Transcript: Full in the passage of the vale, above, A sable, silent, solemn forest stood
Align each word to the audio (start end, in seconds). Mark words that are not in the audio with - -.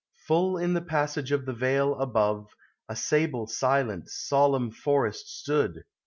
Full 0.25 0.57
in 0.57 0.73
the 0.73 0.81
passage 0.81 1.31
of 1.31 1.45
the 1.45 1.53
vale, 1.53 1.93
above, 1.99 2.47
A 2.89 2.95
sable, 2.95 3.45
silent, 3.45 4.09
solemn 4.09 4.71
forest 4.71 5.27
stood 5.27 5.83